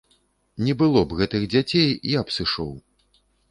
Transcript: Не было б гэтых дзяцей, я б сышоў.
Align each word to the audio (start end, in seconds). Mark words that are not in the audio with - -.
Не 0.67 0.73
было 0.79 1.03
б 1.11 1.19
гэтых 1.19 1.45
дзяцей, 1.53 1.89
я 2.17 2.25
б 2.33 2.39
сышоў. 2.39 2.75